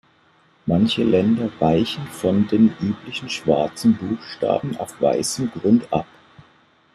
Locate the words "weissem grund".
4.99-5.93